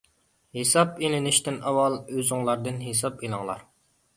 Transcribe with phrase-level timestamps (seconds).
[0.59, 3.63] ھېساب ئېلىنىشتىن ئاۋۋال ئۆزۈڭلاردىن ھېساب ئېلىڭلار.